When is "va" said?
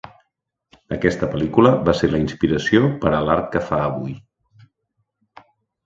1.91-1.95